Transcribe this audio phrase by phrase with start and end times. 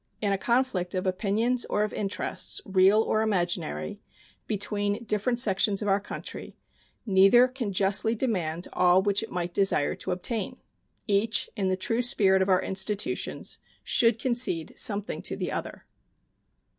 [0.19, 4.01] In a conflict of opinions or of interests, real or imaginary,
[4.47, 6.57] between different sections of our country,
[7.05, 10.57] neither can justly demand all which it might desire to obtain.
[11.05, 15.85] Each, in the true spirit of our institutions, should concede something to the other.